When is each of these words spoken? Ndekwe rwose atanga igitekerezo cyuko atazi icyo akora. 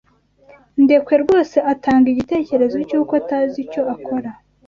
Ndekwe 0.83 1.13
rwose 1.23 1.57
atanga 1.73 2.05
igitekerezo 2.13 2.77
cyuko 2.89 3.11
atazi 3.21 3.55
icyo 3.65 3.81
akora. 3.93 4.29